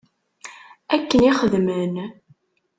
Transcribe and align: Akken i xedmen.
Akken 0.95 1.19
i 1.29 1.31
xedmen. 1.39 1.93